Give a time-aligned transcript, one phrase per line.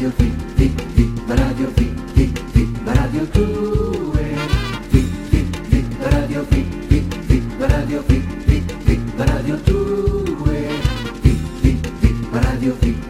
[0.00, 4.36] Radio Fi, Fi, Fi, Radio Fi, Fi, Fi, Radio 2.
[4.88, 10.68] Fi, Fi, Fi, Radio Fi, Fi, Fi, Radio Fi, Fi, Fi, Radio 2.
[11.20, 13.09] Fi, Fi, Fi, Radio Fi,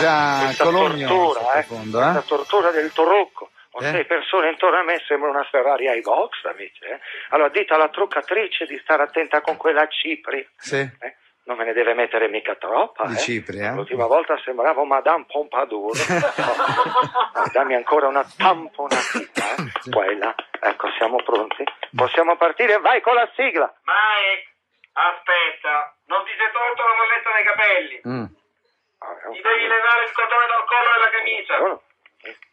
[0.00, 2.24] già questa Cologno tortura, eh, questa eh?
[2.26, 3.50] tortura del Torocco.
[3.72, 3.90] Ho Eh?
[3.90, 6.82] sei persone intorno a me, sembra una Ferrari ai box, amici.
[6.84, 6.98] eh.
[7.30, 10.46] Allora dite alla truccatrice di stare attenta con quella Cipri.
[10.56, 10.76] Sì.
[10.80, 11.16] eh.
[11.44, 13.06] Non me ne deve mettere mica troppa.
[13.06, 13.18] Di eh.
[13.18, 13.70] Cipri, eh?
[13.72, 15.96] L'ultima volta sembravo Madame Pompadour.
[17.52, 19.54] Dammi ancora una tamponatita.
[19.56, 19.90] Eh.
[19.90, 20.34] Quella.
[20.60, 21.64] Ecco, siamo pronti.
[21.94, 22.78] Possiamo partire?
[22.80, 23.72] Vai con la sigla.
[23.84, 24.46] Mike,
[24.92, 28.00] aspetta, non ti sei tolto la molletta dai capelli.
[28.06, 28.38] Mm.
[29.02, 31.56] Ah, Ti devi levare il cotone dal collo della camicia.
[31.58, 31.82] Buono.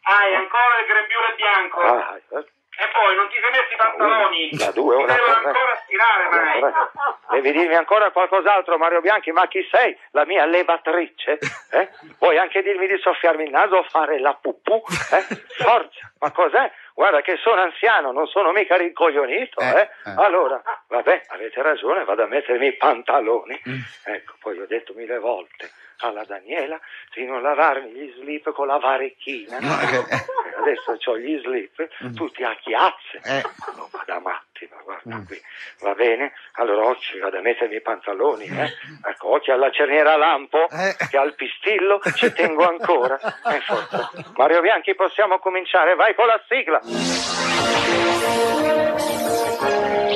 [0.02, 1.80] Hai ancora il grembiule bianco.
[1.80, 2.46] Ah, eh.
[2.80, 4.56] E poi non ti sei messi i pantaloni.
[4.56, 5.44] La due, devono tre.
[5.44, 6.24] ancora stirare.
[6.52, 6.90] Allora,
[7.30, 9.98] Devi dirmi ancora qualcos'altro, Mario Bianchi, ma chi sei?
[10.12, 11.38] La mia levatrice?
[11.72, 11.88] Eh?
[12.18, 14.80] Vuoi anche dirmi di soffiarmi il naso o fare la pupù?
[15.10, 15.36] Eh?
[15.62, 16.70] Forza, ma cos'è?
[16.94, 19.80] Guarda che sono anziano, non sono mica rincoglionito, Eh, eh?
[20.06, 20.14] eh.
[20.16, 23.60] Allora, vabbè, avete ragione, vado a mettermi i pantaloni.
[23.68, 23.80] Mm.
[24.04, 25.68] Ecco, poi ho detto mille volte
[26.00, 26.78] alla Daniela
[27.14, 29.58] di non lavarmi gli slip con la varechina.
[29.58, 33.20] No, che- Adesso ho gli slip tutti a chiazze.
[33.24, 33.42] Eh.
[33.76, 35.24] Roba da matti, ma guarda Mm.
[35.26, 35.40] qui.
[35.80, 36.32] Va bene?
[36.54, 38.72] Allora occhi, vado a mettermi i pantaloni, eh?
[39.08, 40.96] Ecco, occhi alla cerniera lampo, Eh.
[41.08, 43.18] che al pistillo ci tengo ancora.
[43.48, 44.10] Eh, forza.
[44.36, 45.94] Mario Bianchi, possiamo cominciare?
[45.94, 46.80] Vai con la sigla.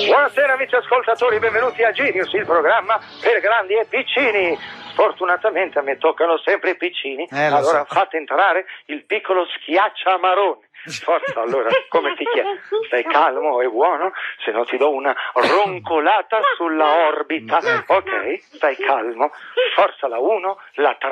[0.06, 4.58] Buonasera amici ascoltatori, benvenuti a Genius, il programma per grandi e piccini.
[4.92, 7.94] Sfortunatamente a me toccano sempre i piccini, Eh, lo allora so.
[7.94, 10.68] fate entrare il piccolo schiacciamarone.
[11.04, 12.60] Forza, allora, come ti chiedi?
[12.86, 14.12] Stai calmo e buono?
[14.44, 17.58] Se no ti do una roncolata sulla orbita.
[17.86, 18.40] Ok?
[18.40, 19.30] Stai calmo.
[19.74, 21.10] Forza la 1, la 3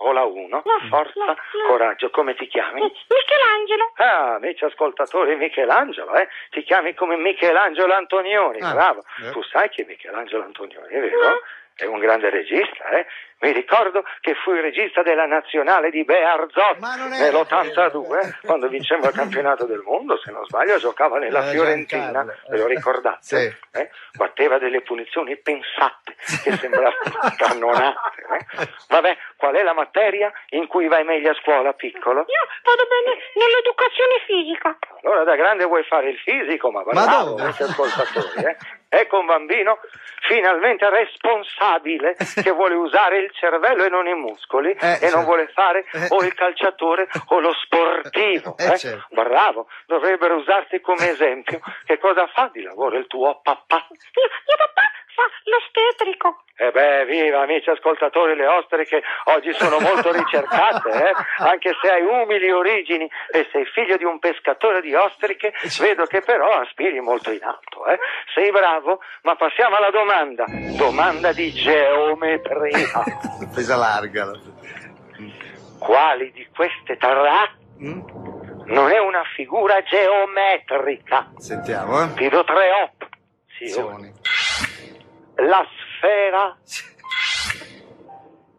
[0.00, 0.62] o la 1.
[0.90, 1.36] Forza,
[1.68, 2.10] coraggio.
[2.10, 2.82] Come ti chiami?
[2.82, 3.92] Michelangelo.
[3.96, 6.28] Ah, amici ascoltatori, Michelangelo, eh?
[6.50, 9.04] Ti chiami come Michelangelo Antonioni, Ah, bravo.
[9.26, 9.30] eh.
[9.30, 11.40] Tu sai che Michelangelo Antonioni, è vero?
[11.78, 13.06] È un grande regista, eh?
[13.40, 18.18] Mi ricordo che fu il regista della nazionale di Bearzot Ma non è nell'82, vero.
[18.20, 22.56] eh, quando vincemmo il campionato del mondo, se non sbaglio, giocava nella Eh, Fiorentina, ve
[22.58, 23.18] lo ricordate?
[23.20, 23.54] Sì.
[23.78, 23.90] Eh?
[24.16, 26.94] Batteva delle punizioni pensate, che sembravano
[27.36, 28.26] cannonate.
[28.58, 28.68] eh?
[28.88, 32.20] Vabbè, qual è la materia in cui vai meglio a scuola, piccolo?
[32.26, 34.76] Io vado bene nell'educazione fisica.
[35.04, 38.56] Allora da grande vuoi fare il fisico, ma bravo, amici ascoltatori, eh?
[38.90, 39.78] Ecco un bambino
[40.22, 45.24] finalmente responsabile che vuole usare il cervello e non i muscoli Eh, e non certo.
[45.24, 46.06] vuole fare Eh.
[46.10, 48.56] o il calciatore o lo sportivo.
[48.58, 48.78] Eh, eh?
[48.78, 49.06] certo.
[49.10, 51.60] Bravo, dovrebbero usarti come esempio.
[51.84, 53.86] Che cosa fa di lavoro il tuo papà?
[53.90, 53.98] Mio,
[54.46, 54.82] mio papà
[55.14, 56.42] fa l'ostetrico.
[56.60, 61.12] E beh, viva amici ascoltatori, le ostriche oggi sono molto ricercate, eh?
[61.38, 66.20] anche se hai umili origini e sei figlio di un pescatore di ostriche, vedo che
[66.20, 67.86] però aspiri molto in alto.
[67.86, 68.00] Eh?
[68.34, 70.46] Sei bravo, ma passiamo alla domanda.
[70.76, 73.04] Domanda di geometria.
[73.54, 74.32] Presa larga.
[75.78, 78.00] Quali di queste tre Mm?
[78.64, 81.30] non è una figura geometrica?
[81.36, 82.14] Sentiamo, eh.
[82.14, 84.12] Ti do tre opzioni.
[85.36, 85.64] La
[85.98, 86.56] sfera,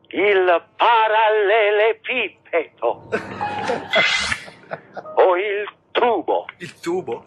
[0.09, 3.09] il parallelepipedo
[5.15, 6.45] o il tubo.
[6.57, 7.23] Il tubo.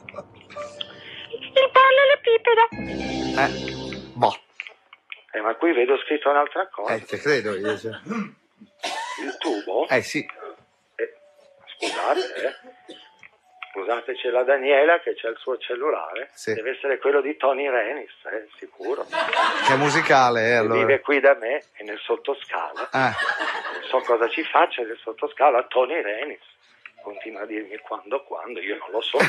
[1.54, 2.68] Il parallelepipedo.
[3.40, 3.50] Eh.
[4.14, 4.36] Boh.
[5.34, 6.92] Eh, ma qui vedo scritto un'altra cosa.
[6.94, 7.78] Eh, te credo io.
[7.78, 7.92] cioè.
[9.22, 9.88] Il tubo?
[9.88, 10.18] Eh sì.
[10.96, 11.14] Eh,
[11.76, 12.54] scusate, eh.
[13.82, 16.30] Scusate, c'è la Daniela che c'è il suo cellulare.
[16.34, 16.54] Sì.
[16.54, 19.04] Deve essere quello di Tony Renis, eh, sicuro.
[19.66, 20.78] Che musicale, eh, allora.
[20.78, 22.88] Vive qui da me e nel sottoscala.
[22.92, 23.10] Ah.
[23.72, 26.40] Non so cosa ci faccia nel sottoscala Tony Renis.
[27.02, 29.18] Continua a dirmi quando, quando, io non lo so.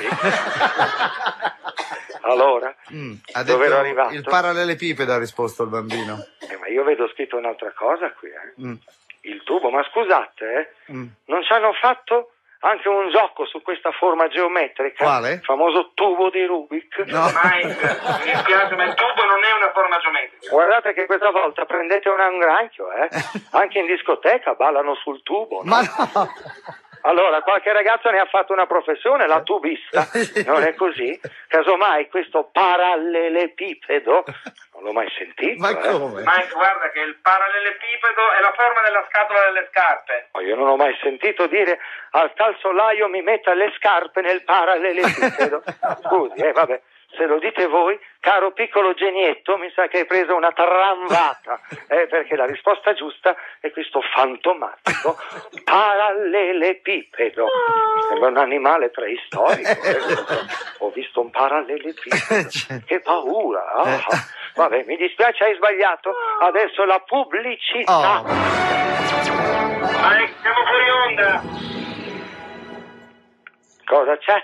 [2.26, 4.14] Allora, Mm, ha dove ero arrivato?
[4.14, 6.26] il parallelepipedo ha risposto il bambino.
[6.50, 8.62] Eh, ma io vedo scritto un'altra cosa qui, eh.
[8.62, 8.74] Mm,
[9.22, 11.06] Il tubo, ma scusate, eh, mm.
[11.26, 12.33] non ci hanno fatto
[12.66, 15.04] anche un gioco su questa forma geometrica?
[15.04, 15.34] Quale?
[15.34, 16.98] Il famoso tubo di Rubik?
[17.08, 17.26] No.
[17.44, 20.50] Mike, mi dispiace, ma il tubo non è una forma geometrica.
[20.50, 23.10] Guardate che questa volta prendete un angranchio, eh?
[23.52, 25.62] Anche in discoteca ballano sul tubo.
[25.64, 25.70] no?
[25.70, 26.28] Ma no!
[27.06, 30.08] Allora, qualche ragazzo ne ha fatto una professione, la tubista,
[30.48, 31.20] non è così?
[31.50, 34.24] Casomai questo parallelepipedo,
[34.84, 35.90] l'ho mai sentito, Ma eh?
[35.92, 36.22] come?
[36.26, 40.28] Mike, guarda che il parallelepipedo è la forma della scatola delle scarpe.
[40.34, 41.80] Ma Io non ho mai sentito dire
[42.12, 45.64] al calzolaio mi metta le scarpe nel parallelepipedo.
[46.04, 46.82] Scusi, eh, vabbè,
[47.16, 52.08] se lo dite voi, caro piccolo genietto, mi sa che hai preso una tramvata, eh,
[52.08, 55.16] perché la risposta giusta è questo fantomatico
[55.64, 57.48] parallelepipedo.
[58.10, 59.70] Sembra un animale preistorico.
[59.70, 59.98] eh.
[60.80, 62.82] Ho visto un parallelepipedo.
[62.86, 63.72] Che paura.
[63.74, 64.00] ah.
[64.56, 66.14] Vabbè, mi dispiace, hai sbagliato.
[66.42, 68.20] Adesso la pubblicità.
[68.20, 68.24] Oh.
[69.84, 71.42] Mike, siamo fuori onda.
[73.86, 74.44] Cosa c'è?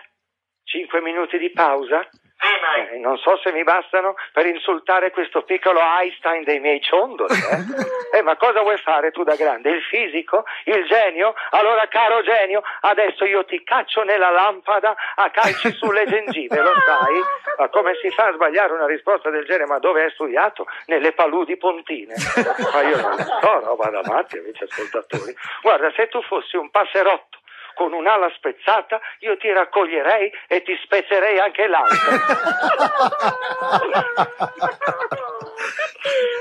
[0.63, 2.07] Cinque minuti di pausa?
[2.41, 7.33] Eh, non so se mi bastano per insultare questo piccolo Einstein dei miei ciondoli.
[7.33, 7.97] Eh?
[8.11, 9.69] Eh, ma cosa vuoi fare tu da grande?
[9.69, 10.43] Il fisico?
[10.63, 11.35] Il genio?
[11.51, 17.21] Allora, caro genio, adesso io ti caccio nella lampada a calci sulle gengive, lo sai?
[17.59, 19.67] Ma come si fa a sbagliare una risposta del genere?
[19.67, 20.65] Ma dove hai studiato?
[20.87, 22.15] Nelle paludi pontine.
[22.73, 25.35] Ma io non so, roba da matti, amici ascoltatori.
[25.61, 27.38] Guarda, se tu fossi un passerotto
[27.79, 32.11] con un'ala spezzata, io ti raccoglierei e ti spezzerei anche l'altra.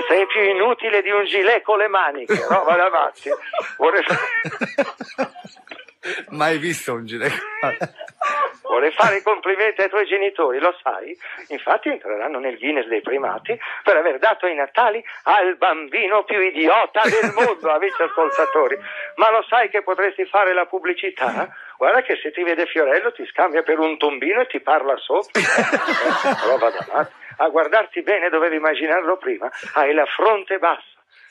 [0.09, 3.31] Sei più inutile di un gilet con le maniche, roba da matti.
[3.77, 4.03] Vorrei,
[6.31, 7.33] Mai visto un gilet?
[8.69, 11.17] Vorrei fare i complimenti ai tuoi genitori, lo sai?
[11.49, 17.01] Infatti entreranno nel Guinness dei primati per aver dato i Natali al bambino più idiota
[17.05, 18.79] del mondo, amici ascoltatori.
[19.17, 21.49] Ma lo sai che potresti fare la pubblicità?
[21.77, 25.41] Guarda che se ti vede Fiorello ti scambia per un tombino e ti parla sopra.
[26.47, 27.13] Roba da matti.
[27.41, 29.49] A guardarti bene dovevi immaginarlo prima.
[29.75, 30.83] Hai la fronte bassa.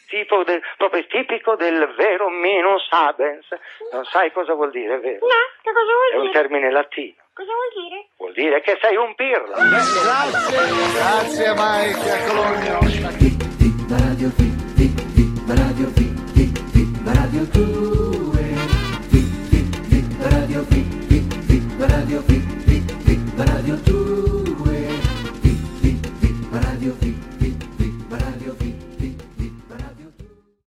[0.07, 3.45] Tipo del- proprio tipico del vero minus abens.
[3.91, 5.25] Non sai cosa vuol dire, vero?
[5.25, 6.41] No, che cosa È vuol un dire?
[6.41, 7.15] termine latino.
[7.37, 8.07] Cosa vuol dire?
[8.17, 9.57] Vuol dire che sei un pirla.
[9.69, 10.57] Grazie,
[10.97, 12.79] grazie Mike a Cologno.
[13.89, 14.31] Radio,
[15.45, 17.96] Radio, viva Radio 2.